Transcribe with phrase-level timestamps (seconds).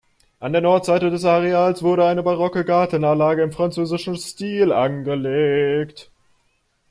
[0.39, 6.09] An der Nordseite des Areals wurde eine barocke Gartenanlage im französischen Stil angelegt.